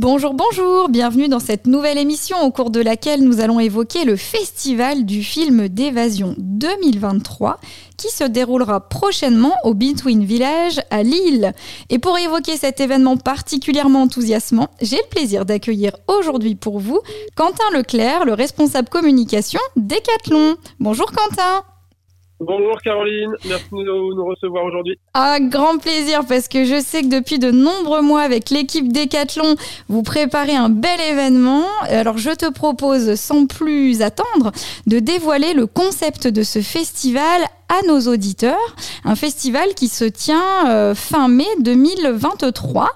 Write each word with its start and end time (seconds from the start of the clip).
Bonjour, 0.00 0.32
bonjour, 0.32 0.88
bienvenue 0.88 1.26
dans 1.26 1.40
cette 1.40 1.66
nouvelle 1.66 1.98
émission 1.98 2.36
au 2.44 2.52
cours 2.52 2.70
de 2.70 2.80
laquelle 2.80 3.24
nous 3.24 3.40
allons 3.40 3.58
évoquer 3.58 4.04
le 4.04 4.14
festival 4.14 5.04
du 5.04 5.24
film 5.24 5.66
d'évasion 5.66 6.36
2023 6.38 7.58
qui 7.96 8.06
se 8.06 8.22
déroulera 8.22 8.78
prochainement 8.78 9.54
au 9.64 9.74
Between 9.74 10.22
Village 10.22 10.80
à 10.92 11.02
Lille. 11.02 11.52
Et 11.90 11.98
pour 11.98 12.16
évoquer 12.16 12.56
cet 12.56 12.78
événement 12.78 13.16
particulièrement 13.16 14.02
enthousiasmant, 14.02 14.68
j'ai 14.80 14.98
le 14.98 15.10
plaisir 15.10 15.44
d'accueillir 15.44 15.90
aujourd'hui 16.06 16.54
pour 16.54 16.78
vous 16.78 17.00
Quentin 17.34 17.68
Leclerc, 17.74 18.24
le 18.24 18.34
responsable 18.34 18.88
communication 18.88 19.58
d'Ecathlon. 19.74 20.54
Bonjour 20.78 21.10
Quentin 21.10 21.64
Bonjour 22.38 22.80
Caroline, 22.82 23.34
merci 23.48 23.68
de 23.72 24.14
nous 24.14 24.24
recevoir 24.24 24.64
aujourd'hui. 24.64 24.96
Un 25.20 25.40
grand 25.40 25.78
plaisir 25.78 26.24
parce 26.28 26.46
que 26.46 26.64
je 26.64 26.80
sais 26.80 27.02
que 27.02 27.08
depuis 27.08 27.40
de 27.40 27.50
nombreux 27.50 28.02
mois 28.02 28.20
avec 28.20 28.50
l'équipe 28.50 28.92
Décathlon, 28.92 29.56
vous 29.88 30.04
préparez 30.04 30.54
un 30.54 30.68
bel 30.68 31.00
événement. 31.10 31.64
Alors 31.88 32.18
je 32.18 32.30
te 32.30 32.48
propose 32.48 33.16
sans 33.16 33.46
plus 33.46 34.00
attendre 34.00 34.52
de 34.86 35.00
dévoiler 35.00 35.54
le 35.54 35.66
concept 35.66 36.28
de 36.28 36.44
ce 36.44 36.60
festival 36.60 37.42
à 37.68 37.84
nos 37.88 38.02
auditeurs. 38.02 38.76
Un 39.04 39.16
festival 39.16 39.74
qui 39.74 39.88
se 39.88 40.04
tient 40.04 40.68
euh, 40.68 40.94
fin 40.94 41.26
mai 41.26 41.48
2023. 41.62 42.88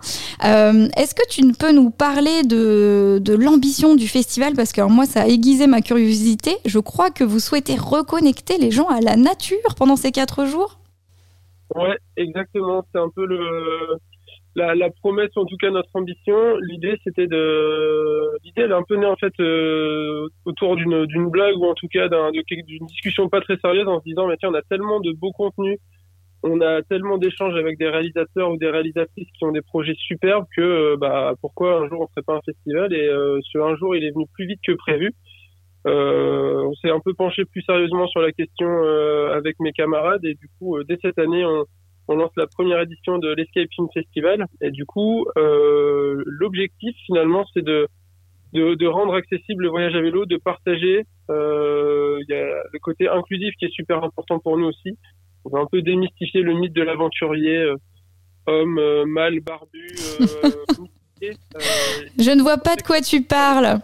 Euh, 0.44 0.88
est-ce 0.96 1.16
que 1.16 1.28
tu 1.28 1.42
peux 1.54 1.72
nous 1.72 1.90
parler 1.90 2.44
de, 2.44 3.18
de 3.20 3.34
l'ambition 3.34 3.96
du 3.96 4.06
festival? 4.06 4.54
Parce 4.54 4.70
que 4.70 4.80
moi, 4.82 5.06
ça 5.06 5.22
a 5.22 5.26
aiguisé 5.26 5.66
ma 5.66 5.80
curiosité. 5.80 6.56
Je 6.66 6.78
crois 6.78 7.10
que 7.10 7.24
vous 7.24 7.40
souhaitez 7.40 7.74
reconnecter 7.74 8.58
les 8.58 8.70
gens 8.70 8.86
à 8.86 9.00
la 9.00 9.16
nature 9.16 9.74
pendant 9.76 9.96
ces 9.96 10.12
quatre 10.12 10.46
jours. 10.46 10.78
Ouais, 11.74 11.96
exactement. 12.16 12.84
C'est 12.92 13.00
un 13.00 13.08
peu 13.14 13.26
le 13.26 13.98
la, 14.54 14.74
la, 14.74 14.90
promesse, 14.90 15.30
en 15.36 15.46
tout 15.46 15.56
cas 15.56 15.70
notre 15.70 15.88
ambition, 15.94 16.56
l'idée 16.56 16.98
c'était 17.04 17.26
de, 17.26 18.36
l'idée 18.44 18.62
elle 18.62 18.72
est 18.72 18.74
un 18.74 18.82
peu 18.82 18.96
née 18.96 19.06
en 19.06 19.16
fait 19.16 19.32
euh, 19.40 20.28
autour 20.44 20.76
d'une 20.76 21.06
d'une 21.06 21.30
blague 21.30 21.56
ou 21.56 21.64
en 21.64 21.74
tout 21.74 21.88
cas 21.88 22.08
d'une 22.08 22.86
discussion 22.86 23.28
pas 23.30 23.40
très 23.40 23.56
sérieuse 23.56 23.88
en 23.88 24.00
se 24.00 24.04
disant 24.04 24.26
mais 24.26 24.36
tiens 24.36 24.50
on 24.50 24.54
a 24.54 24.62
tellement 24.62 25.00
de 25.00 25.12
beaux 25.12 25.32
contenus, 25.32 25.78
on 26.42 26.60
a 26.60 26.82
tellement 26.82 27.16
d'échanges 27.16 27.56
avec 27.56 27.78
des 27.78 27.88
réalisateurs 27.88 28.50
ou 28.50 28.58
des 28.58 28.68
réalisatrices 28.68 29.28
qui 29.38 29.44
ont 29.44 29.52
des 29.52 29.62
projets 29.62 29.94
superbes 29.96 30.46
que 30.54 30.60
euh, 30.60 30.96
bah 30.98 31.32
pourquoi 31.40 31.78
un 31.80 31.88
jour 31.88 32.02
on 32.02 32.08
ferait 32.08 32.22
pas 32.26 32.34
un 32.34 32.42
festival? 32.44 32.92
Et 32.92 33.08
euh, 33.08 33.38
ce 33.50 33.58
un 33.58 33.76
jour 33.76 33.96
il 33.96 34.04
est 34.04 34.10
venu 34.10 34.26
plus 34.34 34.46
vite 34.46 34.60
que 34.66 34.72
prévu. 34.72 35.14
Euh, 35.86 36.62
on 36.62 36.74
s'est 36.74 36.90
un 36.90 37.00
peu 37.00 37.12
penché 37.14 37.44
plus 37.44 37.62
sérieusement 37.62 38.06
sur 38.06 38.20
la 38.20 38.32
question 38.32 38.68
avec 39.32 39.58
mes 39.60 39.72
camarades 39.72 40.24
et 40.24 40.34
du 40.34 40.48
coup 40.58 40.76
dès 40.84 40.96
cette 41.02 41.18
année 41.18 41.44
on 41.44 41.64
on 42.08 42.16
lance 42.16 42.32
la 42.36 42.46
première 42.46 42.80
édition 42.80 43.18
de 43.18 43.32
l'Escape 43.32 43.68
Film 43.74 43.88
Festival. 43.92 44.46
Et 44.60 44.70
du 44.70 44.84
coup, 44.84 45.26
euh, 45.36 46.22
l'objectif 46.26 46.94
finalement, 47.06 47.44
c'est 47.54 47.64
de, 47.64 47.88
de, 48.52 48.86
rendre 48.86 49.14
accessible 49.14 49.64
le 49.64 49.70
voyage 49.70 49.94
à 49.94 50.00
vélo, 50.00 50.26
de 50.26 50.36
partager. 50.36 51.06
Euh, 51.30 52.18
il 52.20 52.26
y 52.32 52.34
a 52.36 52.62
le 52.72 52.78
côté 52.80 53.08
inclusif 53.08 53.54
qui 53.58 53.66
est 53.66 53.72
super 53.72 54.02
important 54.02 54.38
pour 54.38 54.58
nous 54.58 54.66
aussi. 54.66 54.98
On 55.44 55.50
va 55.50 55.60
un 55.60 55.66
peu 55.66 55.82
démystifier 55.82 56.42
le 56.42 56.54
mythe 56.54 56.72
de 56.72 56.82
l'aventurier, 56.82 57.56
euh, 57.56 57.76
homme, 58.46 58.80
mâle, 59.06 59.40
barbu. 59.40 59.88
Je 62.18 62.30
ne 62.36 62.42
vois 62.42 62.58
pas 62.58 62.74
de 62.76 62.82
quoi 62.82 63.00
tu 63.00 63.22
parles. 63.22 63.78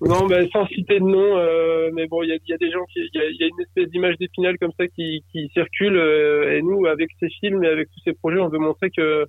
Non, 0.00 0.26
mais 0.26 0.48
sans 0.48 0.66
citer 0.68 0.98
de 0.98 1.04
nom, 1.04 1.36
euh, 1.36 1.90
mais 1.92 2.06
bon, 2.06 2.22
il 2.22 2.30
y 2.30 2.32
a, 2.32 2.38
y 2.46 2.52
a, 2.54 2.56
des 2.56 2.70
gens 2.70 2.84
qui, 2.86 3.00
il 3.00 3.20
y 3.20 3.22
a, 3.22 3.30
y 3.30 3.44
a, 3.44 3.46
une 3.48 3.60
espèce 3.60 3.90
d'image 3.90 4.16
d'épinal 4.16 4.56
comme 4.58 4.72
ça 4.78 4.88
qui, 4.88 5.22
qui 5.30 5.50
circule, 5.52 5.96
euh, 5.96 6.56
et 6.56 6.62
nous, 6.62 6.86
avec 6.86 7.10
ces 7.20 7.28
films 7.28 7.62
et 7.64 7.68
avec 7.68 7.88
tous 7.90 8.00
ces 8.04 8.14
projets, 8.14 8.40
on 8.40 8.48
veut 8.48 8.58
montrer 8.58 8.90
que 8.90 9.26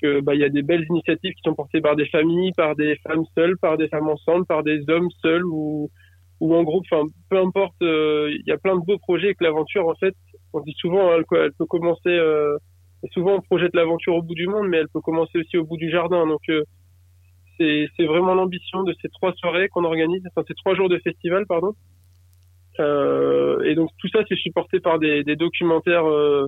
que 0.00 0.20
bah 0.20 0.34
il 0.34 0.40
y 0.40 0.44
a 0.44 0.48
des 0.48 0.62
belles 0.62 0.86
initiatives 0.88 1.34
qui 1.34 1.42
sont 1.44 1.54
portées 1.54 1.82
par 1.82 1.94
des 1.94 2.06
familles, 2.06 2.52
par 2.56 2.74
des 2.74 2.96
femmes 3.06 3.24
seules, 3.34 3.58
par 3.58 3.76
des 3.76 3.88
femmes 3.88 4.08
ensemble, 4.08 4.46
par 4.46 4.62
des 4.62 4.88
hommes 4.88 5.10
seuls 5.22 5.44
ou 5.44 5.90
ou 6.40 6.54
en 6.54 6.62
groupe, 6.62 6.86
enfin 6.90 7.06
peu 7.28 7.38
importe, 7.38 7.74
euh, 7.82 8.30
il 8.30 8.44
y 8.46 8.52
a 8.52 8.56
plein 8.56 8.76
de 8.76 8.84
beaux 8.84 8.96
projets 8.96 9.30
et 9.30 9.34
que 9.34 9.44
l'aventure, 9.44 9.86
en 9.88 9.94
fait, 9.96 10.14
on 10.54 10.60
dit 10.60 10.74
souvent, 10.78 11.10
hein, 11.10 11.16
elle, 11.18 11.38
elle, 11.38 11.52
peut 11.52 11.66
commencer. 11.66 12.08
Euh, 12.08 12.56
souvent, 13.12 13.34
on 13.34 13.40
projette 13.42 13.74
l'aventure 13.74 14.14
au 14.14 14.22
bout 14.22 14.34
du 14.34 14.46
monde, 14.46 14.68
mais 14.68 14.78
elle 14.78 14.88
peut 14.88 15.02
commencer 15.02 15.38
aussi 15.38 15.58
au 15.58 15.64
bout 15.64 15.76
du 15.76 15.90
jardin. 15.90 16.26
Donc 16.26 16.40
c'est 17.60 18.06
vraiment 18.06 18.34
l'ambition 18.34 18.82
de 18.84 18.94
ces 19.02 19.08
trois 19.08 19.32
soirées 19.34 19.68
qu'on 19.68 19.84
organise, 19.84 20.22
enfin 20.28 20.44
ces 20.48 20.54
trois 20.54 20.74
jours 20.74 20.88
de 20.88 20.98
festival, 20.98 21.46
pardon. 21.46 21.74
Euh, 22.78 23.62
et 23.64 23.74
donc 23.74 23.90
tout 23.98 24.08
ça, 24.08 24.20
c'est 24.28 24.38
supporté 24.38 24.80
par 24.80 24.98
des, 24.98 25.22
documentaires 25.36 26.06
euh, 26.06 26.46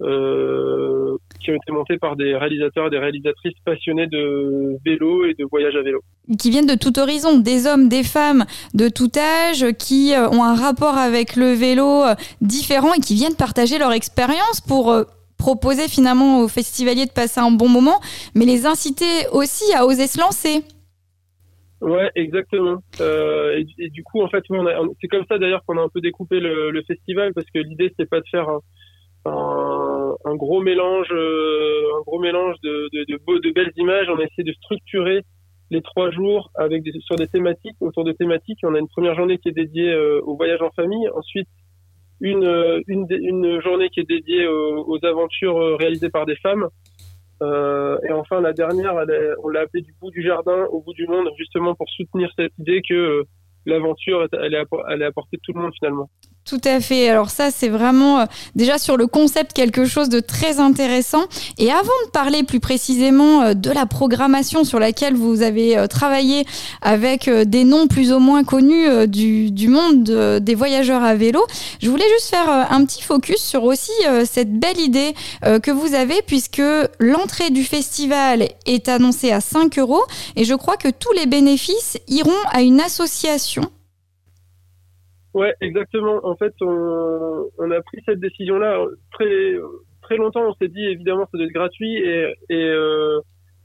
euh, 0.00 1.16
qui 1.40 1.52
ont 1.52 1.54
été 1.54 1.70
montés 1.70 1.98
par 1.98 2.16
des 2.16 2.34
réalisateurs 2.36 2.88
et 2.88 2.90
des 2.90 2.98
réalisatrices 2.98 3.54
passionnés 3.64 4.08
de 4.08 4.76
vélo 4.84 5.24
et 5.26 5.34
de 5.34 5.44
voyage 5.48 5.76
à 5.76 5.82
vélo. 5.82 6.00
Qui 6.38 6.50
viennent 6.50 6.66
de 6.66 6.74
tout 6.74 6.98
horizon, 6.98 7.38
des 7.38 7.66
hommes, 7.66 7.88
des 7.88 8.02
femmes 8.02 8.44
de 8.74 8.88
tout 8.88 9.12
âge, 9.16 9.72
qui 9.78 10.12
ont 10.16 10.42
un 10.42 10.56
rapport 10.56 10.96
avec 10.96 11.36
le 11.36 11.52
vélo 11.52 12.02
différent 12.40 12.92
et 12.94 13.00
qui 13.00 13.14
viennent 13.14 13.36
partager 13.36 13.78
leur 13.78 13.92
expérience 13.92 14.60
pour 14.60 14.92
proposer 15.38 15.88
finalement 15.88 16.40
aux 16.40 16.48
festivaliers 16.48 17.06
de 17.06 17.12
passer 17.12 17.40
un 17.40 17.50
bon 17.50 17.68
moment, 17.68 18.00
mais 18.34 18.44
les 18.44 18.66
inciter 18.66 19.28
aussi 19.32 19.72
à 19.74 19.86
oser 19.86 20.06
se 20.06 20.20
lancer. 20.20 20.62
Ouais, 21.80 22.10
exactement. 22.16 22.78
Euh, 23.00 23.62
et, 23.78 23.88
du 23.90 24.02
coup, 24.02 24.20
en 24.20 24.28
fait, 24.28 24.42
c'est 25.00 25.08
comme 25.08 25.24
ça 25.28 25.38
d'ailleurs 25.38 25.62
qu'on 25.64 25.78
a 25.78 25.82
un 25.82 25.88
peu 25.88 26.00
découpé 26.00 26.40
le, 26.40 26.82
festival 26.86 27.32
parce 27.34 27.46
que 27.54 27.60
l'idée 27.60 27.88
c'était 27.90 28.06
pas 28.06 28.20
de 28.20 28.28
faire 28.30 28.48
un, 29.24 30.34
gros 30.34 30.60
mélange, 30.60 31.08
euh, 31.12 31.98
un 31.98 32.02
gros 32.02 32.18
mélange 32.18 32.56
de, 32.62 33.52
belles 33.52 33.72
images. 33.76 34.08
On 34.08 34.18
a 34.18 34.24
essayé 34.24 34.44
de 34.44 34.52
structurer 34.52 35.22
les 35.70 35.82
trois 35.82 36.10
jours 36.10 36.50
avec 36.56 36.82
sur 37.00 37.16
des 37.16 37.28
thématiques, 37.28 37.76
autour 37.80 38.04
de 38.04 38.12
thématiques. 38.12 38.58
On 38.64 38.74
a 38.74 38.78
une 38.78 38.88
première 38.88 39.14
journée 39.14 39.38
qui 39.38 39.50
est 39.50 39.52
dédiée 39.52 39.90
euh, 39.90 40.20
au 40.24 40.36
voyage 40.36 40.62
en 40.62 40.70
famille. 40.70 41.08
Ensuite, 41.14 41.48
une, 42.20 42.44
euh, 42.44 42.80
une, 42.86 43.60
journée 43.60 43.88
qui 43.90 44.00
est 44.00 44.08
dédiée 44.08 44.46
aux, 44.46 44.98
aventures 45.04 45.56
euh, 45.56 45.76
réalisées 45.76 46.10
par 46.10 46.26
des 46.26 46.36
femmes. 46.36 46.68
Euh, 47.42 47.98
et 48.08 48.12
enfin, 48.12 48.40
la 48.40 48.52
dernière, 48.52 48.94
on 49.44 49.48
l'a 49.48 49.60
appelée 49.60 49.82
du 49.82 49.94
bout 50.00 50.10
du 50.10 50.22
jardin 50.22 50.66
au 50.72 50.80
bout 50.80 50.94
du 50.94 51.06
monde, 51.06 51.28
justement 51.38 51.74
pour 51.74 51.88
soutenir 51.90 52.30
cette 52.36 52.52
idée 52.58 52.82
que 52.88 52.94
euh, 52.94 53.22
l'aventure, 53.66 54.26
elle 54.32 54.54
est, 54.54 54.64
elle 54.88 55.02
est 55.02 55.06
à 55.06 55.12
portée 55.12 55.36
de 55.36 55.42
tout 55.44 55.52
le 55.52 55.60
monde 55.60 55.72
finalement. 55.78 56.10
Tout 56.48 56.60
à 56.64 56.80
fait. 56.80 57.10
Alors 57.10 57.28
ça, 57.28 57.50
c'est 57.50 57.68
vraiment 57.68 58.20
euh, 58.20 58.24
déjà 58.54 58.78
sur 58.78 58.96
le 58.96 59.06
concept 59.06 59.52
quelque 59.52 59.84
chose 59.84 60.08
de 60.08 60.18
très 60.18 60.60
intéressant. 60.60 61.24
Et 61.58 61.70
avant 61.70 61.82
de 62.06 62.10
parler 62.10 62.42
plus 62.42 62.58
précisément 62.58 63.42
euh, 63.42 63.52
de 63.52 63.70
la 63.70 63.84
programmation 63.84 64.64
sur 64.64 64.78
laquelle 64.78 65.14
vous 65.14 65.42
avez 65.42 65.76
euh, 65.76 65.86
travaillé 65.88 66.46
avec 66.80 67.28
des 67.28 67.64
noms 67.64 67.86
plus 67.86 68.14
ou 68.14 68.18
moins 68.18 68.44
connus 68.44 69.06
du, 69.08 69.50
du 69.50 69.68
monde 69.68 70.04
des 70.40 70.54
voyageurs 70.54 71.02
à 71.02 71.14
vélo, 71.14 71.44
je 71.82 71.90
voulais 71.90 72.08
juste 72.14 72.30
faire 72.30 72.48
un 72.48 72.84
petit 72.84 73.02
focus 73.02 73.42
sur 73.42 73.64
aussi 73.64 73.92
cette 74.24 74.52
belle 74.52 74.78
idée 74.78 75.14
que 75.62 75.70
vous 75.70 75.94
avez 75.94 76.22
puisque 76.26 76.62
l'entrée 76.98 77.50
du 77.50 77.64
festival 77.64 78.48
est 78.66 78.88
annoncée 78.88 79.32
à 79.32 79.40
5 79.40 79.78
euros 79.78 80.02
et 80.36 80.44
je 80.44 80.54
crois 80.54 80.76
que 80.76 80.88
tous 80.88 81.12
les 81.12 81.26
bénéfices 81.26 81.98
iront 82.06 82.30
à 82.52 82.62
une 82.62 82.80
association 82.80 83.70
Ouais, 85.38 85.54
exactement. 85.60 86.18
En 86.24 86.34
fait, 86.34 86.52
on, 86.60 87.70
a 87.70 87.80
pris 87.82 88.02
cette 88.04 88.18
décision-là 88.18 88.84
très 89.12 89.54
très 90.02 90.16
longtemps. 90.16 90.48
On 90.48 90.54
s'est 90.54 90.66
dit 90.66 90.84
évidemment 90.84 91.26
ça 91.30 91.38
doit 91.38 91.46
être 91.46 91.52
gratuit 91.52 91.94
et, 91.94 92.34
euh, 92.50 93.20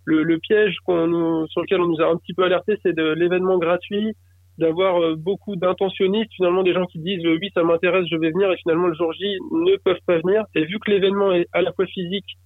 le, 0.06 0.38
piège 0.38 0.76
sur 0.86 1.62
lequel 1.62 1.82
on 1.82 1.88
nous 1.88 2.00
a 2.02 2.12
un 2.12 2.18
petit 2.18 2.36
peu 2.36 2.44
alerté, 2.44 2.78
c'est 2.84 2.94
de 2.94 3.14
l'événement 3.14 3.58
gratuit, 3.58 4.14
d'avoir 4.60 5.02
euh, 5.02 5.16
beaucoup 5.16 5.56
d'intentionnistes, 5.56 6.32
finalement 6.36 6.62
des 6.62 6.74
gens 6.74 6.86
qui 6.86 7.00
disent 7.00 7.26
oui 7.26 7.50
ça 7.56 7.64
m'intéresse, 7.64 8.06
je 8.12 8.18
vais 8.18 8.30
venir 8.30 8.52
et 8.52 8.58
finalement 8.58 8.86
le 8.86 8.94
jour 8.94 9.12
J 9.14 9.36
ne 9.52 9.76
peuvent 9.78 10.06
pas 10.06 10.20
venir. 10.20 10.44
Et 10.54 10.66
vu 10.66 10.78
que 10.78 10.92
l'événement 10.92 11.32
est 11.32 11.48
à 11.54 11.64
la 11.64 11.74
fois 11.74 11.88
physique 11.88 12.38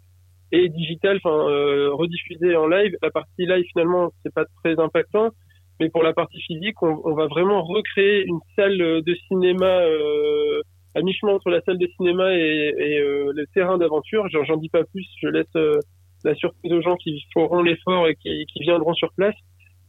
et 0.54 0.70
digital, 0.70 1.18
enfin 1.18 1.50
euh, 1.50 1.90
rediffusé 1.92 2.56
en 2.56 2.68
live, 2.68 2.96
la 3.02 3.12
partie 3.12 3.46
live 3.46 3.66
finalement 3.74 4.10
c'est 4.24 4.34
pas 4.34 4.46
très 4.64 4.80
impactant. 4.80 5.32
Mais 5.80 5.90
pour 5.90 6.04
la 6.04 6.14
partie 6.14 6.42
physique, 6.42 6.82
on, 6.82 7.02
on 7.04 7.14
va 7.14 7.28
vraiment 7.28 7.64
recréer 7.64 8.26
une 8.26 8.40
salle 8.56 8.78
de 8.78 9.16
cinéma 9.28 9.66
euh, 9.66 10.62
à 10.98 11.02
mi-chemin 11.02 11.34
entre 11.34 11.50
la 11.50 11.62
salle 11.62 11.78
de 11.78 11.88
cinéma 11.98 12.34
et, 12.34 12.74
et 12.78 13.00
euh, 13.00 13.32
le 13.36 13.46
terrain 13.54 13.78
d'aventure. 13.78 14.28
J'en 14.30 14.58
dis 14.58 14.70
pas 14.70 14.84
plus, 14.84 15.06
je 15.22 15.28
laisse 15.28 15.46
euh, 15.56 15.80
la 16.24 16.34
surprise 16.36 16.74
aux 16.74 16.82
gens 16.82 16.96
qui 16.96 17.22
feront 17.34 17.62
l'effort 17.62 18.08
et 18.08 18.16
qui, 18.16 18.46
qui, 18.52 18.60
viendront 18.62 18.94
sur 18.94 19.14
place 19.14 19.36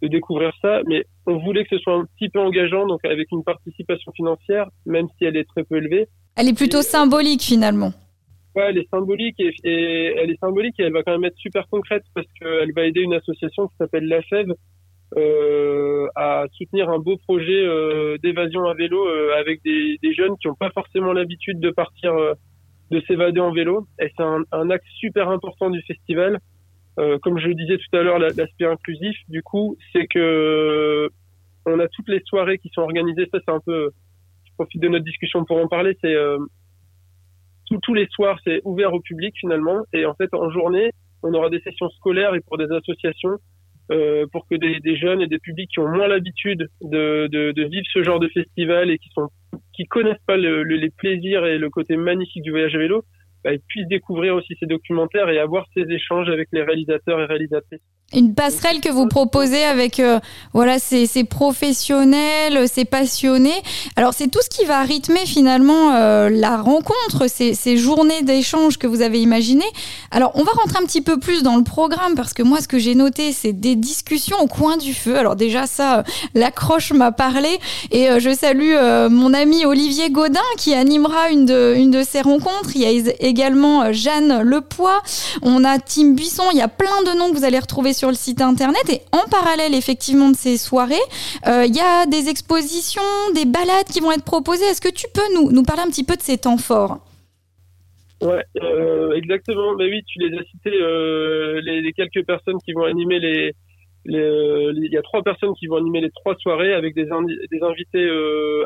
de 0.02 0.08
découvrir 0.08 0.52
ça. 0.61 0.82
Mais 0.87 1.05
on 1.26 1.38
voulait 1.38 1.64
que 1.64 1.76
ce 1.76 1.82
soit 1.82 1.94
un 1.94 2.05
petit 2.17 2.29
peu 2.29 2.40
engageant, 2.40 2.87
donc 2.87 3.02
avec 3.05 3.29
une 3.32 3.43
participation 3.43 4.12
financière, 4.12 4.69
même 4.85 5.06
si 5.17 5.25
elle 5.25 5.37
est 5.37 5.49
très 5.49 5.64
peu 5.64 5.79
élevée. 5.79 6.06
Elle 6.37 6.49
est 6.49 6.56
plutôt 6.56 6.82
symbolique 6.82 7.43
finalement. 7.43 7.93
Ouais, 8.55 8.67
elle 8.69 8.79
est 8.79 8.88
symbolique 8.90 9.40
et, 9.40 9.55
et, 9.64 10.14
elle 10.17 10.31
est 10.31 10.40
symbolique 10.40 10.79
et 10.79 10.85
elle 10.85 10.93
va 10.93 11.02
quand 11.02 11.12
même 11.12 11.25
être 11.25 11.37
super 11.37 11.67
concrète 11.69 12.02
parce 12.14 12.26
qu'elle 12.38 12.73
va 12.75 12.85
aider 12.85 13.00
une 13.00 13.14
association 13.14 13.69
qui 13.69 13.76
s'appelle 13.76 14.06
La 14.06 14.20
Fève 14.23 14.52
à 15.16 16.44
soutenir 16.52 16.90
un 16.90 16.99
beau 16.99 17.16
projet 17.16 17.64
d'évasion 18.22 18.64
à 18.66 18.75
vélo 18.75 19.06
avec 19.38 19.62
des, 19.64 19.99
des, 20.02 20.14
jeunes 20.14 20.37
qui 20.40 20.49
n'ont 20.49 20.55
pas 20.55 20.70
forcément 20.70 21.12
l'habitude 21.12 21.60
de 21.60 21.70
partir, 21.70 22.14
de 22.90 23.00
s'évader 23.06 23.40
en 23.40 23.52
vélo. 23.52 23.87
Et 24.00 24.12
c'est 24.16 24.22
un, 24.22 24.43
un, 24.52 24.70
axe 24.70 24.87
super 24.99 25.31
important 25.31 25.70
du 25.70 25.81
festival. 25.82 26.38
comme 27.22 27.38
je 27.38 27.49
le 27.49 27.55
disais 27.55 27.78
tout 27.78 27.96
à 27.96 28.02
l'heure, 28.02 28.19
l'aspect 28.19 28.66
inclusif, 28.66 29.16
du 29.28 29.43
coup, 29.43 29.76
c'est 29.93 30.06
que 30.06 31.11
on 31.69 31.81
a 31.81 31.88
toutes 31.88 32.08
les 32.08 32.22
soirées 32.25 32.58
qui 32.58 32.70
sont 32.72 32.82
organisées. 32.82 33.28
Ça, 33.32 33.38
c'est 33.44 33.52
un 33.52 33.61
peu, 33.61 33.90
je 34.44 34.52
profite 34.54 34.81
de 34.81 34.88
notre 34.88 35.04
discussion 35.04 35.44
pour 35.44 35.58
en 35.58 35.69
parler. 35.69 35.96
C'est 36.00 36.14
euh, 36.14 36.38
tous 37.82 37.94
les 37.94 38.06
soirs, 38.08 38.38
c'est 38.44 38.61
ouvert 38.64 38.93
au 38.94 39.00
public 39.00 39.34
finalement. 39.38 39.84
Et 39.93 40.06
en 40.06 40.14
fait, 40.14 40.32
en 40.32 40.50
journée, 40.50 40.90
on 41.22 41.32
aura 41.34 41.50
des 41.50 41.61
sessions 41.61 41.90
scolaires 41.90 42.34
et 42.34 42.40
pour 42.40 42.58
des 42.58 42.70
associations 42.72 43.38
euh, 43.90 44.26
pour 44.32 44.46
que 44.46 44.55
des, 44.55 44.96
jeunes 44.96 45.20
et 45.20 45.26
des 45.26 45.38
publics 45.38 45.70
qui 45.70 45.81
ont 45.81 45.88
moins 45.88 46.08
l'habitude 46.08 46.69
de, 46.82 47.26
de, 47.26 47.64
vivre 47.64 47.87
ce 47.93 48.02
genre 48.02 48.20
de 48.20 48.29
festival 48.29 48.90
et 48.90 48.99
qui 48.99 49.08
sont 49.11 49.29
qui 49.73 49.87
connaissent 49.87 50.25
pas 50.26 50.37
le, 50.37 50.64
les 50.64 50.90
plaisirs 50.90 51.46
et 51.46 51.56
le 51.56 51.70
côté 51.70 51.96
magnifique 51.96 52.43
du 52.43 52.50
voyage 52.50 52.75
à 52.75 52.79
vélo, 52.79 53.05
bah, 53.44 53.50
puissent 53.69 53.88
découvrir 53.88 54.35
aussi 54.35 54.56
ces 54.58 54.67
documentaires 54.67 55.29
et 55.29 55.38
avoir 55.38 55.67
ces 55.73 55.82
échanges 55.82 56.29
avec 56.29 56.49
les 56.52 56.62
réalisateurs 56.62 57.20
et 57.20 57.26
réalisatrices. 57.26 57.81
Une 58.14 58.34
passerelle 58.34 58.81
que 58.81 58.88
vous 58.88 59.06
proposez 59.06 59.64
avec 59.64 60.00
euh, 60.00 60.19
voilà 60.55 60.78
ces, 60.78 61.06
professionnels, 61.25 62.66
ces 62.66 62.87
passionnés. 62.87 63.62
Alors 63.96 64.14
c'est 64.14 64.28
tout 64.28 64.38
ce 64.43 64.49
qui 64.49 64.64
va 64.64 64.81
rythmer 64.81 65.26
finalement 65.26 65.93
euh, 65.94 66.31
la 66.31 66.56
rencontre, 66.56 67.28
ces, 67.28 67.52
ces 67.52 67.76
journées 67.76 68.22
d'échange 68.22 68.78
que 68.78 68.87
vous 68.87 69.02
avez 69.02 69.20
imaginées. 69.20 69.70
Alors 70.10 70.32
on 70.37 70.43
va 70.43 70.52
rentrer 70.52 70.78
un 70.82 70.87
petit 70.87 71.02
peu 71.02 71.19
plus 71.19 71.43
dans 71.43 71.56
le 71.56 71.64
programme 71.64 72.14
parce 72.14 72.32
que 72.32 72.43
moi 72.43 72.62
ce 72.62 72.66
que 72.69 72.78
j'ai 72.78 72.94
noté 72.94 73.32
c'est 73.32 73.52
des 73.52 73.76
discussions 73.76 74.38
au 74.40 74.46
coin 74.46 74.78
du 74.78 74.94
feu. 74.94 75.19
Alors 75.19 75.37
déjà 75.37 75.66
ça, 75.66 76.02
l'accroche 76.32 76.94
m'a 76.94 77.12
parlé 77.12 77.61
et 77.90 78.08
euh, 78.08 78.20
je 78.20 78.34
salue 78.34 78.72
mon 79.11 79.34
ami 79.34 79.66
Olivier 79.66 80.08
Godin 80.08 80.40
qui 80.56 80.72
animera 80.72 81.28
une 81.28 81.44
de, 81.44 81.75
une 81.76 81.90
de 81.90 82.02
ces 82.02 82.22
rencontres. 82.22 82.70
Il 82.75 82.81
y 82.81 82.87
a 82.87 83.12
également 83.20 83.93
Jeanne 83.93 84.40
Lepoix, 84.40 85.02
on 85.43 85.62
a 85.62 85.78
Tim 85.78 86.12
Buisson, 86.12 86.44
il 86.52 86.56
y 86.56 86.62
a 86.62 86.69
plein 86.69 87.02
de 87.04 87.19
noms 87.19 87.31
que 87.31 87.37
vous 87.37 87.44
allez 87.44 87.58
retrouver 87.58 87.93
sur 87.98 88.08
le 88.08 88.14
site 88.14 88.40
internet. 88.40 88.84
Et 88.88 89.00
en 89.12 89.28
parallèle, 89.28 89.74
effectivement, 89.74 90.30
de 90.30 90.36
ces 90.36 90.56
soirées, 90.56 91.06
euh, 91.46 91.66
il 91.66 91.74
y 91.74 91.80
a 91.80 92.06
des 92.06 92.28
expositions, 92.28 93.02
des 93.34 93.44
balades 93.44 93.90
qui 93.92 94.00
vont 94.00 94.12
être 94.12 94.24
proposées. 94.24 94.64
Est-ce 94.64 94.80
que 94.80 94.92
tu 94.92 95.06
peux 95.12 95.28
nous, 95.34 95.50
nous 95.50 95.64
parler 95.64 95.82
un 95.82 95.90
petit 95.90 96.04
peu 96.04 96.16
de 96.16 96.22
ces 96.22 96.38
temps 96.38 96.58
forts? 96.58 96.98
Ouais, 98.22 98.44
euh, 98.62 99.12
exactement. 99.14 99.74
Mais 99.76 99.86
oui, 99.86 100.02
tu 100.06 100.18
les 100.20 100.38
as 100.38 100.44
cités, 100.44 100.80
euh, 100.80 101.60
les, 101.60 101.92
quelques 101.92 102.24
personnes 102.24 102.58
qui 102.64 102.72
vont 102.72 102.84
animer 102.84 103.18
les, 103.18 103.52
il 104.04 104.88
y 104.90 104.96
a 104.96 105.02
trois 105.02 105.22
personnes 105.22 105.52
qui 105.58 105.66
vont 105.66 105.76
animer 105.76 106.00
les 106.00 106.10
trois 106.10 106.34
soirées 106.36 106.72
avec 106.72 106.94
des, 106.94 107.04
des 107.04 107.62
invités 107.62 108.08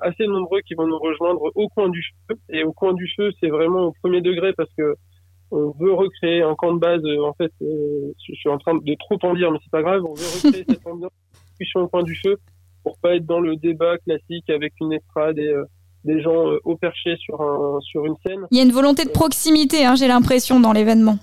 assez 0.03 0.27
nombreux 0.27 0.61
qui 0.61 0.75
vont 0.75 0.87
nous 0.87 0.99
rejoindre 0.99 1.51
au 1.55 1.69
coin 1.69 1.89
du 1.89 2.05
feu. 2.29 2.37
Et 2.51 2.63
au 2.63 2.73
coin 2.73 2.93
du 2.93 3.11
feu, 3.17 3.33
c'est 3.41 3.49
vraiment 3.49 3.87
au 3.87 3.93
premier 4.03 4.21
degré 4.21 4.53
parce 4.53 4.71
que 4.79 4.95
on 5.53 5.75
veut 5.79 5.93
recréer 5.93 6.43
un 6.43 6.55
camp 6.55 6.73
de 6.73 6.79
base. 6.79 7.03
Euh, 7.05 7.23
en 7.23 7.35
fait, 7.35 7.53
euh, 7.63 8.13
je 8.27 8.35
suis 8.35 8.49
en 8.49 8.59
train 8.59 8.75
de 8.75 8.95
trop 8.99 9.19
en 9.23 9.35
dire, 9.35 9.53
mais 9.53 9.59
c'est 9.63 9.71
pas 9.71 9.83
grave. 9.83 10.03
On 10.05 10.15
veut 10.15 10.47
recréer 10.47 10.65
cette 10.69 10.87
ambiance 10.87 11.13
discussion 11.51 11.81
au 11.83 11.89
coin 11.89 12.03
du 12.03 12.17
feu 12.17 12.39
pour 12.83 12.99
pas 12.99 13.15
être 13.15 13.27
dans 13.27 13.41
le 13.41 13.57
débat 13.57 13.99
classique 13.99 14.49
avec 14.49 14.73
une 14.81 14.93
estrade 14.93 15.39
et 15.39 15.49
euh, 15.49 15.65
des 16.05 16.21
gens 16.21 16.47
au 16.65 16.77
perché 16.77 17.17
sur 17.19 17.41
un 17.41 17.79
sur 17.81 18.05
une 18.07 18.17
scène. 18.27 18.47
Il 18.51 18.57
y 18.57 18.61
a 18.61 18.65
une 18.65 18.73
volonté 18.73 19.05
de 19.05 19.11
proximité, 19.11 19.85
hein, 19.85 19.95
j'ai 19.95 20.09
l'impression, 20.09 20.59
dans 20.59 20.73
l'événement. 20.73 21.17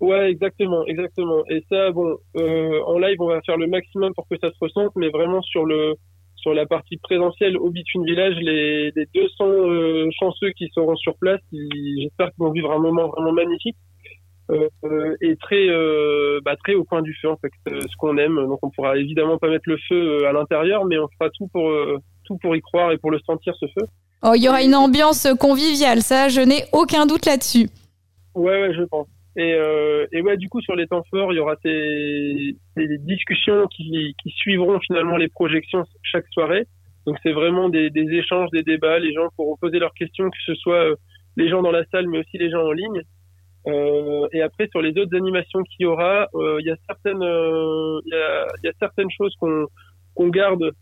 Ouais, 0.00 0.30
exactement, 0.30 0.84
exactement. 0.86 1.44
Et 1.48 1.64
ça, 1.70 1.92
bon, 1.92 2.16
en 2.34 2.98
live, 2.98 3.16
on 3.20 3.28
va 3.28 3.40
faire 3.42 3.56
le 3.56 3.68
maximum 3.68 4.12
pour 4.14 4.26
que 4.28 4.36
ça 4.38 4.50
se 4.50 4.56
ressente, 4.60 4.90
mais 4.96 5.08
vraiment 5.08 5.40
sur 5.40 5.64
le 5.64 5.94
sur 6.42 6.52
la 6.52 6.66
partie 6.66 6.98
présentielle 6.98 7.56
au 7.56 7.70
Between 7.70 8.04
Village, 8.04 8.34
les, 8.40 8.90
les 8.94 9.06
200 9.14 9.44
euh, 9.44 10.08
chanceux 10.18 10.50
qui 10.50 10.68
seront 10.74 10.96
sur 10.96 11.16
place, 11.16 11.40
j'espère 11.52 12.30
qu'ils 12.32 12.44
vont 12.44 12.50
vivre 12.50 12.72
un 12.72 12.80
moment 12.80 13.08
vraiment 13.08 13.32
magnifique 13.32 13.76
euh, 14.50 14.68
euh 14.84 15.14
et 15.20 15.36
très 15.36 15.68
euh, 15.68 16.40
bah, 16.44 16.56
très 16.56 16.74
au 16.74 16.84
coin 16.84 17.00
du 17.00 17.16
feu 17.22 17.30
en 17.30 17.36
fait, 17.36 17.52
ce 17.66 17.96
qu'on 17.96 18.18
aime. 18.18 18.36
Donc 18.36 18.58
on 18.62 18.70
pourra 18.70 18.96
évidemment 18.96 19.38
pas 19.38 19.48
mettre 19.48 19.68
le 19.68 19.78
feu 19.88 20.26
à 20.26 20.32
l'intérieur, 20.32 20.84
mais 20.84 20.98
on 20.98 21.08
fera 21.16 21.30
tout 21.30 21.46
pour 21.52 21.72
tout 22.24 22.36
pour 22.38 22.56
y 22.56 22.60
croire 22.60 22.90
et 22.90 22.98
pour 22.98 23.12
le 23.12 23.20
sentir 23.20 23.54
ce 23.58 23.66
feu. 23.66 23.86
Oh, 24.24 24.32
il 24.34 24.42
y 24.42 24.48
aura 24.48 24.62
une 24.62 24.74
ambiance 24.74 25.28
conviviale, 25.38 26.02
ça, 26.02 26.28
je 26.28 26.40
n'ai 26.40 26.64
aucun 26.72 27.06
doute 27.06 27.26
là-dessus. 27.26 27.68
Ouais, 28.34 28.62
ouais, 28.62 28.74
je 28.74 28.82
pense. 28.82 29.06
Et, 29.36 29.54
euh, 29.54 30.06
et 30.12 30.20
ouais, 30.20 30.36
du 30.36 30.48
coup, 30.48 30.60
sur 30.60 30.76
les 30.76 30.86
temps 30.86 31.04
forts, 31.10 31.32
il 31.32 31.36
y 31.36 31.38
aura 31.38 31.56
ces, 31.62 32.56
ces 32.76 32.98
discussions 32.98 33.66
qui, 33.68 34.14
qui, 34.22 34.30
suivront 34.30 34.78
finalement 34.80 35.16
les 35.16 35.28
projections 35.28 35.84
chaque 36.02 36.26
soirée. 36.32 36.66
Donc 37.06 37.16
c'est 37.22 37.32
vraiment 37.32 37.68
des, 37.68 37.90
des, 37.90 38.08
échanges, 38.12 38.50
des 38.50 38.62
débats. 38.62 38.98
Les 38.98 39.12
gens 39.14 39.28
pourront 39.36 39.56
poser 39.56 39.78
leurs 39.78 39.94
questions, 39.94 40.28
que 40.28 40.36
ce 40.44 40.54
soit 40.54 40.84
euh, 40.84 40.96
les 41.36 41.48
gens 41.48 41.62
dans 41.62 41.70
la 41.70 41.84
salle, 41.86 42.08
mais 42.08 42.18
aussi 42.18 42.36
les 42.36 42.50
gens 42.50 42.62
en 42.62 42.72
ligne. 42.72 43.02
Euh, 43.68 44.26
et 44.32 44.42
après, 44.42 44.68
sur 44.68 44.82
les 44.82 44.90
autres 44.98 45.16
animations 45.16 45.62
qu'il 45.62 45.84
y 45.84 45.86
aura, 45.86 46.28
euh, 46.34 46.58
il 46.60 46.66
y 46.66 46.70
a 46.70 46.76
certaines, 46.86 47.22
euh, 47.22 48.00
il 48.06 48.12
y, 48.12 48.16
a, 48.16 48.46
y, 48.64 48.68
a, 48.68 48.72
certaines 48.80 49.10
choses 49.10 49.34
qu'on 49.38 49.66
qu'on 50.14 50.28
garde 50.28 50.72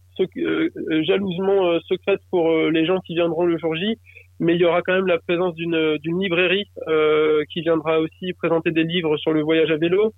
jalousement 1.06 1.78
secrètes 1.86 2.20
pour 2.30 2.50
les 2.52 2.84
gens 2.84 2.98
qui 2.98 3.14
viendront 3.14 3.46
le 3.46 3.56
jour 3.58 3.74
J 3.76 3.96
mais 4.40 4.54
il 4.54 4.60
y 4.60 4.64
aura 4.64 4.82
quand 4.82 4.94
même 4.94 5.06
la 5.06 5.18
présence 5.18 5.54
d'une 5.54 5.98
d'une 5.98 6.20
librairie 6.20 6.66
euh, 6.88 7.42
qui 7.52 7.60
viendra 7.60 8.00
aussi 8.00 8.32
présenter 8.32 8.72
des 8.72 8.84
livres 8.84 9.16
sur 9.18 9.32
le 9.32 9.42
voyage 9.42 9.70
à 9.70 9.76
vélo. 9.76 10.12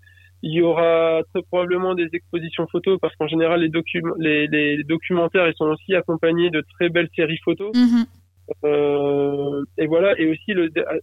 Il 0.45 0.53
y 0.53 0.63
aura 0.63 1.21
très 1.33 1.43
probablement 1.43 1.95
des 1.95 2.09
expositions 2.13 2.67
photos 2.71 2.99
parce 3.01 3.15
qu'en 3.17 3.29
général 3.29 3.61
les, 3.61 3.69
documents 3.69 4.15
les, 4.19 4.47
les, 4.47 4.83
documentaires 4.85 5.47
ils 5.49 5.55
sont 5.57 5.67
aussi 5.67 5.95
accompagnés 5.95 6.51
de 6.51 6.65
très 6.79 6.89
belles 6.89 7.11
séries 7.15 7.39
photos. 7.45 7.73
Mm-hmm. 7.75 8.07
Euh, 8.65 9.65
et 9.79 9.87
voilà, 9.87 10.19
et 10.19 10.29
aussi 10.29 10.53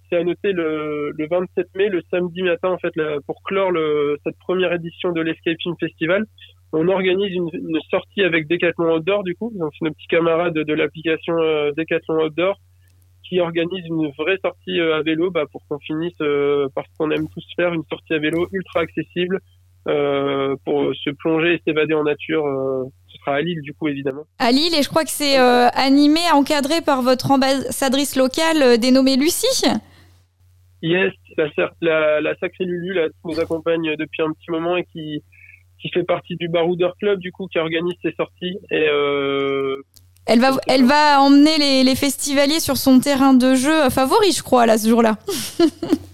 c'est 0.10 0.18
à 0.18 0.24
noter 0.24 0.52
le, 0.52 1.12
le 1.18 1.28
27 1.28 1.68
mai, 1.76 1.88
le 1.88 2.02
samedi 2.12 2.42
matin 2.42 2.70
en 2.70 2.78
fait, 2.78 2.94
pour 3.26 3.42
clore 3.44 3.72
le, 3.72 4.18
cette 4.26 4.38
première 4.40 4.74
édition 4.74 5.14
de 5.14 5.22
l'Escaping 5.22 5.74
Festival, 5.80 6.26
on 6.74 6.88
organise 6.90 7.34
une, 7.34 7.50
une, 7.54 7.80
sortie 7.90 8.24
avec 8.24 8.48
Decathlon 8.48 8.98
Outdoor 8.98 9.24
du 9.24 9.36
coup, 9.36 9.52
donc 9.56 9.72
c'est 9.80 9.86
nos 9.86 9.92
petits 9.92 10.08
camarades 10.08 10.54
de, 10.54 10.64
de 10.64 10.74
l'application 10.74 11.38
euh, 11.40 11.72
Decathlon 11.78 12.26
Outdoor 12.26 12.60
qui 13.30 13.40
organise 13.40 13.86
une 13.86 14.12
vraie 14.18 14.40
sortie 14.44 14.80
euh, 14.80 14.98
à 14.98 15.02
vélo 15.04 15.30
bah, 15.30 15.46
pour 15.52 15.62
qu'on 15.68 15.80
finisse 15.80 16.20
euh, 16.22 16.68
parce 16.74 16.88
qu'on 16.98 17.12
aime 17.12 17.28
tous 17.30 17.46
faire 17.56 17.74
une 17.74 17.84
sortie 17.90 18.14
à 18.14 18.20
vélo 18.20 18.48
ultra 18.52 18.82
accessible 18.82 19.40
euh, 19.88 20.56
pour 20.66 20.94
se 20.96 21.12
plonger 21.12 21.54
et 21.54 21.62
s'évader 21.66 21.94
en 21.94 22.04
nature. 22.04 22.44
ce 23.08 23.18
sera 23.20 23.36
à 23.36 23.42
Lille 23.42 23.62
du 23.62 23.74
coup 23.74 23.88
évidemment. 23.88 24.24
À 24.40 24.52
Lille 24.52 24.74
et 24.78 24.82
je 24.82 24.90
crois 24.90 25.04
que 25.04 25.12
c'est 25.12 25.38
animé, 25.38 26.20
encadré 26.34 26.82
par 26.86 27.02
votre 27.02 27.32
ambassadrice 27.32 28.16
locale 28.16 28.78
dénommée 28.80 29.16
Lucie. 29.16 29.66
Yes, 30.82 31.14
la, 31.38 31.72
la, 31.82 32.22
la 32.22 32.36
sacrée 32.38 32.66
Lulu 32.66 32.94
là, 32.94 33.10
qui 33.10 33.32
nous 33.32 33.40
accompagne 33.40 33.96
depuis 33.98 34.24
un 34.24 34.32
petit 34.32 34.50
moment 34.50 34.76
et 34.76 34.86
qui 34.86 35.22
qui 35.80 35.90
fait 35.90 36.04
partie 36.04 36.36
du 36.36 36.50
Baroudeur 36.50 36.96
Club 36.98 37.20
du 37.20 37.32
coup 37.32 37.48
qui 37.48 37.58
organise 37.58 37.96
ces 38.02 38.12
sorties 38.14 38.58
et 38.70 38.88
euh, 38.90 39.78
elle 40.26 40.40
va, 40.40 40.58
elle 40.68 40.86
va 40.86 41.22
emmener 41.22 41.58
les, 41.58 41.84
les, 41.84 41.96
festivaliers 41.96 42.60
sur 42.60 42.78
son 42.78 43.00
terrain 43.00 43.34
de 43.34 43.56
jeu 43.56 43.90
favori, 43.90 44.32
je 44.32 44.44
crois, 44.44 44.66
là, 44.66 44.78
ce 44.78 44.88
jour-là. 44.88 45.18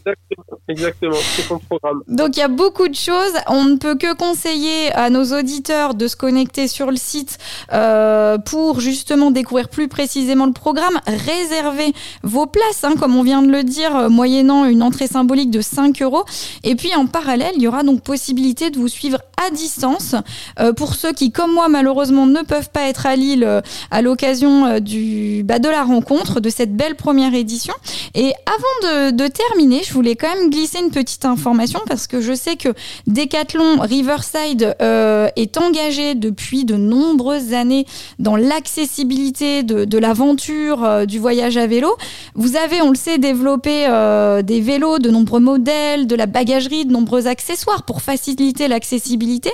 Exactement, 0.67 1.15
c'est 1.36 1.43
son 1.43 1.60
programme. 1.60 2.01
Donc 2.07 2.38
il 2.38 2.39
y 2.39 2.43
a 2.43 2.48
beaucoup 2.48 2.88
de 2.88 2.95
choses. 2.95 3.34
On 3.48 3.65
ne 3.65 3.77
peut 3.77 3.95
que 3.95 4.15
conseiller 4.15 4.91
à 4.93 5.12
nos 5.12 5.38
auditeurs 5.38 5.93
de 5.93 6.07
se 6.07 6.15
connecter 6.15 6.67
sur 6.67 6.89
le 6.89 6.98
site 6.98 7.38
euh, 7.72 8.39
pour 8.39 8.79
justement 8.79 9.29
découvrir 9.29 9.69
plus 9.69 9.88
précisément 9.88 10.48
le 10.48 10.53
programme. 10.53 11.00
Réservez 11.05 11.93
vos 12.24 12.48
places, 12.48 12.84
hein, 12.84 12.95
comme 13.00 13.15
on 13.15 13.22
vient 13.22 13.43
de 13.43 13.51
le 13.51 13.63
dire, 13.63 13.95
euh, 13.95 14.10
moyennant 14.10 14.65
une 14.65 14.81
entrée 14.81 15.07
symbolique 15.07 15.51
de 15.51 15.62
5 15.62 16.01
euros. 16.01 16.25
Et 16.63 16.75
puis 16.75 16.95
en 16.95 17.05
parallèle, 17.05 17.53
il 17.55 17.62
y 17.62 17.67
aura 17.67 17.84
donc 17.84 18.01
possibilité 18.01 18.72
de 18.72 18.77
vous 18.77 18.88
suivre 18.88 19.19
à 19.38 19.50
distance. 19.51 20.15
Euh, 20.60 20.74
pour 20.74 20.95
ceux 20.95 21.13
qui, 21.13 21.31
comme 21.31 21.53
moi, 21.53 21.67
malheureusement, 21.69 22.25
ne 22.25 22.41
peuvent 22.41 22.69
pas 22.69 22.88
être 22.88 23.05
à 23.05 23.15
Lille 23.15 23.43
euh, 23.43 23.62
à 23.91 24.01
l'occasion 24.01 24.65
euh, 24.65 24.79
du 24.79 25.43
bah, 25.43 25.60
de 25.60 25.69
la 25.69 25.84
rencontre, 25.84 26.39
de 26.39 26.50
cette 26.50 26.75
belle 26.75 26.95
première 26.95 27.34
édition. 27.34 27.74
Et 28.13 28.34
avant 28.45 29.10
de, 29.10 29.12
de 29.12 29.27
terminer, 29.27 29.81
je 29.84 29.93
voulais 29.93 30.15
quand 30.15 30.34
même 30.34 30.50
glisser 30.55 30.79
une 30.79 30.91
petite 30.91 31.25
information 31.25 31.81
parce 31.85 32.07
que 32.07 32.21
je 32.21 32.33
sais 32.33 32.55
que 32.55 32.69
Decathlon 33.07 33.81
Riverside 33.81 34.75
euh, 34.81 35.27
est 35.35 35.57
engagé 35.57 36.15
depuis 36.15 36.63
de 36.63 36.75
nombreuses 36.75 37.53
années 37.53 37.85
dans 38.19 38.38
l'accessibilité 38.38 39.63
de, 39.63 39.97
l'aventure 39.97 40.83
euh, 40.83 41.05
du 41.05 41.19
voyage 41.19 41.57
à 41.57 41.67
vélo. 41.67 41.89
Vous 42.35 42.55
avez, 42.55 42.81
on 42.81 42.89
le 42.89 42.95
sait, 42.95 43.17
développé 43.17 43.85
euh, 43.89 44.41
des 44.41 44.62
vélos, 44.62 45.00
de 45.00 45.09
nombreux 45.09 45.41
modèles, 45.41 46.07
de 46.07 46.15
la 46.15 46.25
bagagerie, 46.25 46.85
de 46.85 46.91
nombreux 46.91 47.27
accessoires 47.27 47.83
pour 47.83 48.01
faciliter 48.01 48.69
l'accessibilité. 48.69 49.51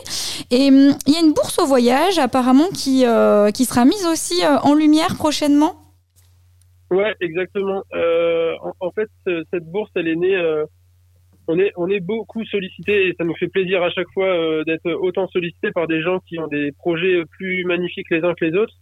Et 0.51 0.70
hum, 0.70 0.96
il 1.08 1.13
y 1.13 1.17
a 1.17 1.22
une 1.22 1.34
bourse 1.34 1.58
au 1.58 1.65
voyage 1.65 2.20
apparemment 2.20 2.67
qui, 2.67 3.05
qui 3.53 3.65
sera 3.65 3.86
mise 3.86 4.05
aussi 4.05 4.36
en 4.63 4.75
lumière 4.75 5.15
prochainement. 5.15 5.74
Ouais, 6.91 7.15
exactement. 7.22 7.81
En, 7.93 8.72
en, 8.79 8.91
fait, 8.91 9.10
cette 9.51 9.65
bourse, 9.72 9.89
elle 9.96 10.08
est 10.08 10.15
née 10.15 10.38
on 11.51 11.60
est 11.60 11.72
on 11.75 11.89
est 11.89 12.00
beaucoup 12.00 12.43
sollicité 12.46 13.08
et 13.08 13.15
ça 13.17 13.25
nous 13.25 13.36
fait 13.36 13.48
plaisir 13.48 13.84
à 13.84 13.89
chaque 13.89 14.10
fois 14.13 14.27
euh, 14.27 14.63
d'être 14.63 14.89
autant 14.91 15.27
sollicité 15.27 15.72
par 15.72 15.88
des 15.88 16.01
gens 16.01 16.20
qui 16.20 16.39
ont 16.39 16.48
des 16.48 16.72
projets 16.72 17.24
plus 17.38 17.65
magnifiques 17.65 18.10
les 18.10 18.24
uns 18.24 18.34
que 18.34 18.46
les 18.46 18.58
autres 18.58 18.74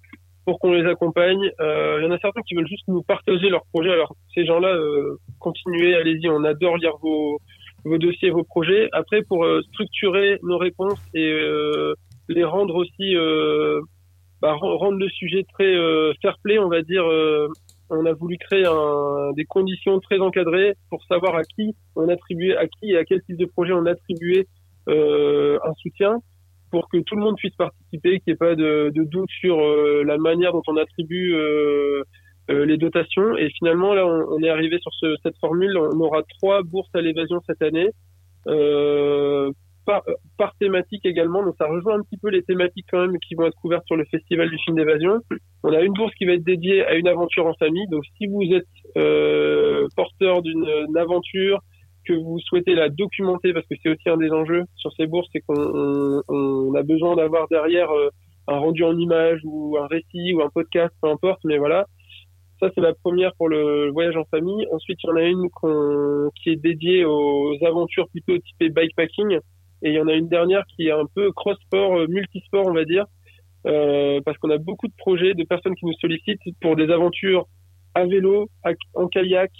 pour 0.45 0.59
qu'on 0.59 0.71
les 0.71 0.87
accompagne. 0.87 1.51
Euh, 1.59 1.97
il 1.99 2.05
y 2.05 2.07
en 2.07 2.11
a 2.11 2.19
certains 2.19 2.41
qui 2.41 2.55
veulent 2.55 2.67
juste 2.67 2.87
nous 2.87 3.01
partager 3.01 3.49
leurs 3.49 3.65
projets. 3.73 3.91
Alors 3.91 4.15
ces 4.33 4.45
gens-là, 4.45 4.69
euh, 4.69 5.17
continuez, 5.39 5.95
allez-y, 5.95 6.29
on 6.29 6.43
adore 6.43 6.77
lire 6.77 6.97
vos 7.01 7.39
vos 7.85 7.97
dossiers, 7.97 8.29
vos 8.29 8.43
projets. 8.43 8.89
Après, 8.91 9.21
pour 9.23 9.47
structurer 9.71 10.37
nos 10.43 10.57
réponses 10.57 10.99
et 11.13 11.33
les 12.27 12.43
rendre 12.43 12.75
aussi, 12.75 13.15
bah, 14.41 14.53
rendre 14.53 14.97
le 14.97 15.07
sujet 15.07 15.45
très 15.53 15.73
fair 16.21 16.37
play, 16.43 16.59
on 16.59 16.67
va 16.67 16.81
dire 16.81 17.05
on 17.89 18.05
a 18.05 18.13
voulu 18.13 18.37
créer 18.37 18.65
un, 18.65 19.31
des 19.35 19.45
conditions 19.45 19.99
très 19.99 20.19
encadrées 20.19 20.75
pour 20.89 21.03
savoir 21.05 21.35
à 21.35 21.43
qui 21.43 21.75
on 21.95 22.07
attribuait, 22.09 22.55
à 22.55 22.67
qui 22.67 22.91
et 22.91 22.97
à 22.97 23.05
quel 23.05 23.21
type 23.23 23.37
de 23.37 23.45
projet 23.45 23.73
on 23.73 23.85
attribuait 23.85 24.47
euh, 24.87 25.57
un 25.63 25.73
soutien 25.75 26.19
pour 26.71 26.89
que 26.89 26.97
tout 26.97 27.15
le 27.15 27.21
monde 27.21 27.35
puisse 27.37 27.55
participer, 27.55 28.19
qu'il 28.19 28.31
n'y 28.31 28.33
ait 28.33 28.37
pas 28.37 28.55
de, 28.55 28.91
de, 28.93 29.03
doute 29.03 29.29
sur 29.39 29.59
euh, 29.59 30.03
la 30.05 30.17
manière 30.17 30.51
dont 30.53 30.61
on 30.67 30.77
attribue 30.77 31.33
euh, 31.33 32.03
euh, 32.49 32.65
les 32.65 32.77
dotations. 32.77 33.37
Et 33.37 33.49
finalement, 33.57 33.93
là, 33.93 34.05
on, 34.05 34.41
est 34.41 34.49
arrivé 34.49 34.77
sur 34.79 34.91
ce, 34.93 35.15
cette 35.23 35.37
formule. 35.39 35.77
On 35.77 35.99
aura 35.99 36.23
trois 36.37 36.61
bourses 36.63 36.93
à 36.93 37.01
l'évasion 37.01 37.41
cette 37.47 37.61
année. 37.61 37.89
Euh, 39.89 40.13
par, 40.37 40.55
thématique 40.59 41.05
également. 41.05 41.43
Donc 41.43 41.55
ça 41.57 41.67
rejoint 41.67 41.95
un 41.95 42.03
petit 42.03 42.17
peu 42.17 42.29
les 42.29 42.43
thématiques 42.43 42.85
quand 42.91 43.01
même 43.01 43.17
qui 43.19 43.35
vont 43.35 43.45
être 43.45 43.55
couvertes 43.61 43.85
sur 43.87 43.95
le 43.95 44.05
festival 44.05 44.49
du 44.49 44.57
film 44.59 44.77
d'évasion. 44.77 45.19
On 45.63 45.73
a 45.73 45.81
une 45.81 45.93
bourse 45.93 46.13
qui 46.15 46.25
va 46.25 46.33
être 46.33 46.43
dédiée 46.43 46.85
à 46.85 46.95
une 46.95 47.07
aventure 47.07 47.45
en 47.45 47.53
famille. 47.55 47.87
Donc 47.89 48.03
si 48.17 48.27
vous 48.27 48.43
êtes 48.53 48.65
euh, 48.97 49.87
porteur 49.95 50.41
d'une 50.41 50.97
aventure, 50.97 51.59
que 52.05 52.13
vous 52.13 52.39
souhaitez 52.39 52.75
la 52.75 52.89
documenter, 52.89 53.53
parce 53.53 53.65
que 53.67 53.75
c'est 53.83 53.89
aussi 53.89 54.09
un 54.09 54.17
des 54.17 54.31
enjeux 54.31 54.63
sur 54.75 54.91
ces 54.93 55.05
bourses, 55.05 55.27
c'est 55.33 55.41
qu'on 55.41 56.21
on, 56.27 56.73
a 56.73 56.83
besoin 56.83 57.15
d'avoir 57.15 57.47
derrière 57.49 57.91
euh, 57.91 58.09
un 58.47 58.57
rendu 58.57 58.83
en 58.83 58.97
image 58.97 59.41
ou 59.43 59.77
un 59.77 59.87
récit 59.87 60.33
ou 60.33 60.41
un 60.41 60.49
podcast, 60.49 60.93
peu 61.01 61.09
importe, 61.09 61.41
mais 61.43 61.57
voilà. 61.57 61.85
Ça, 62.59 62.69
c'est 62.75 62.81
la 62.81 62.93
première 62.93 63.33
pour 63.37 63.47
le 63.47 63.89
voyage 63.91 64.17
en 64.17 64.25
famille. 64.25 64.65
Ensuite, 64.71 64.99
il 65.03 65.07
y 65.07 65.11
en 65.11 65.15
a 65.15 65.23
une 65.23 65.47
qui 66.41 66.49
est 66.49 66.57
dédiée 66.57 67.05
aux 67.05 67.55
aventures 67.65 68.09
plutôt 68.09 68.37
typées 68.37 68.69
bikepacking. 68.69 69.39
Et 69.81 69.89
il 69.89 69.95
y 69.95 69.99
en 69.99 70.07
a 70.07 70.13
une 70.13 70.27
dernière 70.27 70.63
qui 70.75 70.87
est 70.87 70.91
un 70.91 71.05
peu 71.15 71.31
cross-sport, 71.31 71.97
euh, 71.97 72.07
multisport, 72.07 72.67
on 72.67 72.73
va 72.73 72.85
dire, 72.85 73.05
euh, 73.65 74.21
parce 74.25 74.37
qu'on 74.37 74.49
a 74.49 74.57
beaucoup 74.57 74.87
de 74.87 74.93
projets, 74.97 75.33
de 75.33 75.43
personnes 75.43 75.75
qui 75.75 75.85
nous 75.85 75.93
sollicitent 75.99 76.41
pour 76.61 76.75
des 76.75 76.89
aventures 76.89 77.47
à 77.95 78.05
vélo, 78.05 78.49
en 78.93 79.07
kayak, 79.07 79.51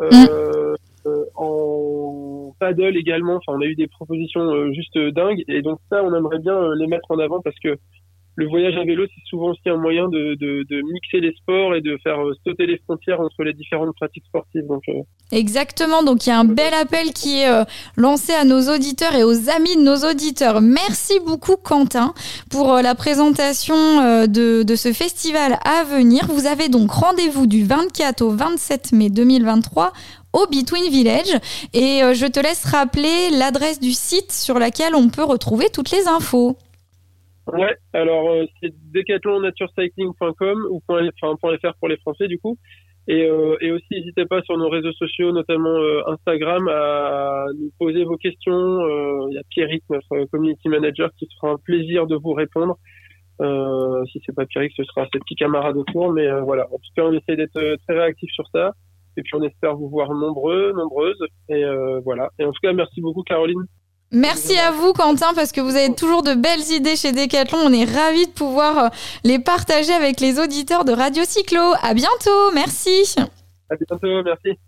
euh, 0.00 0.08
mm. 0.10 0.76
euh, 1.06 1.24
en 1.34 2.54
paddle 2.58 2.96
également. 2.96 3.36
Enfin, 3.36 3.58
on 3.58 3.60
a 3.60 3.66
eu 3.66 3.74
des 3.74 3.86
propositions 3.86 4.42
euh, 4.42 4.72
juste 4.72 4.98
dingues. 4.98 5.44
Et 5.48 5.62
donc 5.62 5.78
ça, 5.90 6.02
on 6.02 6.14
aimerait 6.14 6.38
bien 6.38 6.74
les 6.74 6.86
mettre 6.86 7.10
en 7.10 7.18
avant 7.18 7.40
parce 7.40 7.58
que 7.58 7.76
le 8.40 8.48
voyage 8.48 8.74
à 8.76 8.84
vélo, 8.84 9.04
c'est 9.06 9.28
souvent 9.28 9.50
aussi 9.50 9.68
un 9.68 9.76
moyen 9.76 10.08
de, 10.08 10.34
de, 10.40 10.64
de, 10.68 10.82
mixer 10.92 11.20
les 11.20 11.32
sports 11.34 11.74
et 11.74 11.82
de 11.82 11.98
faire 12.02 12.18
euh, 12.18 12.32
sauter 12.46 12.66
les 12.66 12.78
frontières 12.78 13.20
entre 13.20 13.42
les 13.42 13.52
différentes 13.52 13.94
pratiques 13.94 14.24
sportives. 14.26 14.66
Donc, 14.66 14.82
euh, 14.88 15.02
Exactement, 15.30 16.02
donc 16.02 16.26
il 16.26 16.30
y 16.30 16.32
a 16.32 16.38
un 16.38 16.46
bel 16.46 16.72
appel 16.72 17.12
qui 17.12 17.40
est 17.40 17.50
euh, 17.50 17.64
lancé 17.96 18.32
à 18.32 18.44
nos 18.44 18.74
auditeurs 18.74 19.14
et 19.14 19.24
aux 19.24 19.50
amis 19.50 19.76
de 19.76 19.82
nos 19.82 20.10
auditeurs. 20.10 20.62
Merci 20.62 21.20
beaucoup 21.26 21.56
Quentin 21.56 22.14
pour 22.50 22.76
la 22.76 22.94
présentation 22.94 23.76
de, 24.26 24.62
de, 24.62 24.74
ce 24.74 24.92
festival 24.94 25.58
à 25.64 25.84
venir. 25.84 26.26
Vous 26.28 26.46
avez 26.46 26.70
donc 26.70 26.90
rendez-vous 26.90 27.46
du 27.46 27.64
24 27.64 28.22
au 28.22 28.30
27 28.30 28.92
mai 28.92 29.10
2023 29.10 29.92
au 30.32 30.46
Between 30.46 30.90
Village 30.90 31.34
et 31.74 32.00
je 32.14 32.26
te 32.26 32.40
laisse 32.40 32.64
rappeler 32.64 33.30
l'adresse 33.30 33.80
du 33.80 33.92
site 33.92 34.32
sur 34.32 34.58
laquelle 34.58 34.94
on 34.94 35.08
peut 35.08 35.24
retrouver 35.24 35.68
toutes 35.70 35.90
les 35.90 36.08
infos. 36.08 36.56
Ouais, 37.46 37.74
alors 37.92 38.30
euh, 38.30 38.44
c'est 38.60 38.72
decathlonnaturecycling.com 38.92 40.66
ou 40.70 40.80
enfin, 40.88 41.06
.fr 41.58 41.74
pour 41.78 41.88
les 41.88 41.96
Français 41.98 42.28
du 42.28 42.38
coup. 42.38 42.58
Et, 43.08 43.24
euh, 43.24 43.56
et 43.60 43.72
aussi, 43.72 43.86
n'hésitez 43.90 44.26
pas 44.26 44.42
sur 44.42 44.56
nos 44.56 44.68
réseaux 44.68 44.92
sociaux, 44.92 45.32
notamment 45.32 45.70
euh, 45.70 46.02
Instagram, 46.06 46.68
à 46.68 47.46
nous 47.58 47.70
poser 47.78 48.04
vos 48.04 48.16
questions. 48.16 48.52
Euh, 48.52 49.26
il 49.30 49.34
y 49.34 49.38
a 49.38 49.42
Pierrick, 49.50 49.82
notre 49.90 50.26
community 50.26 50.68
manager, 50.68 51.10
qui 51.18 51.26
fera 51.40 51.54
un 51.54 51.56
plaisir 51.56 52.06
de 52.06 52.16
vous 52.16 52.32
répondre. 52.32 52.76
si 54.12 54.20
c'est 54.24 54.34
pas 54.34 54.46
Pierrick, 54.46 54.72
ce 54.76 54.84
sera 54.84 55.06
ses 55.12 55.18
petits 55.18 55.34
camarades 55.34 55.76
autour. 55.76 56.12
Mais 56.12 56.28
voilà, 56.42 56.66
en 56.66 56.76
tout 56.76 56.92
cas, 56.94 57.02
on 57.04 57.12
essaie 57.12 57.36
d'être 57.36 57.76
très 57.86 57.98
réactif 57.98 58.30
sur 58.32 58.46
ça. 58.52 58.72
Et 59.16 59.22
puis, 59.22 59.32
on 59.34 59.42
espère 59.42 59.74
vous 59.74 59.88
voir 59.88 60.12
nombreux, 60.14 60.72
nombreuses. 60.72 61.24
Et 61.48 61.64
voilà. 62.04 62.28
Et 62.38 62.44
en 62.44 62.52
tout 62.52 62.60
cas, 62.62 62.72
merci 62.72 63.00
beaucoup, 63.00 63.22
Caroline, 63.22 63.64
Merci 64.12 64.58
à 64.58 64.72
vous 64.72 64.92
Quentin 64.92 65.34
parce 65.34 65.52
que 65.52 65.60
vous 65.60 65.76
avez 65.76 65.94
toujours 65.94 66.24
de 66.24 66.34
belles 66.34 66.68
idées 66.72 66.96
chez 66.96 67.12
Decathlon. 67.12 67.58
On 67.58 67.72
est 67.72 67.84
ravis 67.84 68.26
de 68.26 68.32
pouvoir 68.32 68.78
euh, 68.78 68.88
les 69.22 69.38
partager 69.38 69.92
avec 69.92 70.18
les 70.18 70.40
auditeurs 70.40 70.84
de 70.84 70.92
Radio 70.92 71.22
Cyclo. 71.24 71.74
À 71.80 71.94
bientôt, 71.94 72.50
merci. 72.52 73.14
À 73.70 73.76
bientôt, 73.76 74.22
merci. 74.24 74.58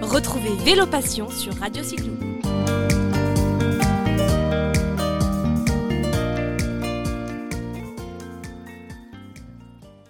Retrouvez 0.00 0.54
Vélo 0.64 0.86
Passion 0.86 1.28
sur 1.30 1.54
Radio 1.58 1.82
Cyclo. 1.82 2.31